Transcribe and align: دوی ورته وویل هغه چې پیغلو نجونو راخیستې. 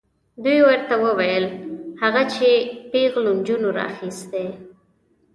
دوی 0.43 0.59
ورته 0.67 0.93
وویل 1.05 1.45
هغه 2.01 2.21
چې 2.33 2.49
پیغلو 2.91 3.31
نجونو 3.39 3.69
راخیستې. 3.79 4.45